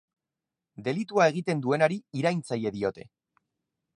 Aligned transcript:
Delitua 0.87 1.27
egiten 1.33 1.61
duenari 1.67 2.01
iraintzaile 2.21 2.75
diote. 2.79 3.07